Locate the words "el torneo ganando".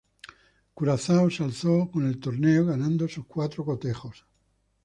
2.07-3.07